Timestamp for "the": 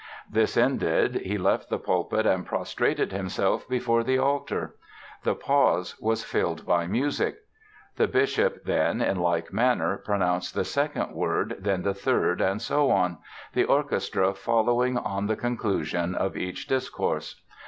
1.69-1.77, 4.03-4.17, 5.21-5.35, 7.97-8.07, 10.55-10.65, 11.83-11.93, 13.53-13.65, 15.27-15.35